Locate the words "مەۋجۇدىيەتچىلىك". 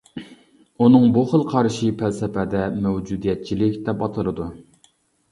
2.85-3.77